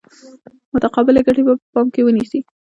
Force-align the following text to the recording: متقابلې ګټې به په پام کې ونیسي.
متقابلې 0.73 1.21
ګټې 1.27 1.41
به 1.47 1.53
په 1.59 1.65
پام 1.73 1.87
کې 1.93 2.01
ونیسي. 2.05 2.39